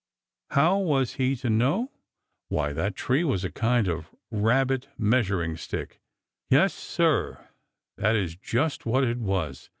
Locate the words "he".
1.21-1.35